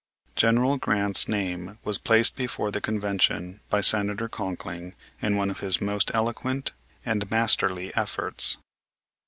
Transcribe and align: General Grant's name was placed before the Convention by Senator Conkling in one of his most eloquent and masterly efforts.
General 0.35 0.77
Grant's 0.79 1.27
name 1.27 1.77
was 1.83 1.99
placed 1.99 2.35
before 2.35 2.71
the 2.71 2.81
Convention 2.81 3.61
by 3.69 3.81
Senator 3.81 4.27
Conkling 4.27 4.95
in 5.21 5.37
one 5.37 5.51
of 5.51 5.59
his 5.59 5.79
most 5.79 6.09
eloquent 6.15 6.71
and 7.05 7.29
masterly 7.29 7.93
efforts. 7.95 8.57